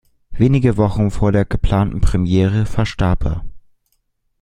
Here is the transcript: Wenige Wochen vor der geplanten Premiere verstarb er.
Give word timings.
Wenige 0.31 0.77
Wochen 0.77 1.11
vor 1.11 1.31
der 1.31 1.45
geplanten 1.45 2.01
Premiere 2.01 2.65
verstarb 2.65 3.23
er. 3.23 3.45